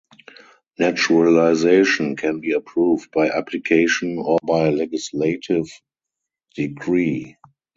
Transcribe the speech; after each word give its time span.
Naturalization 0.79 2.15
can 2.15 2.39
be 2.39 2.53
approved 2.53 3.11
by 3.11 3.29
application 3.29 4.17
or 4.17 4.39
by 4.41 4.71
legislative 4.71 5.69
decree. 6.55 7.37